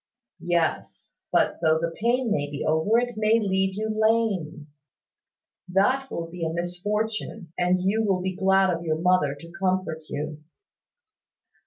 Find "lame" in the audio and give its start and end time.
3.87-4.65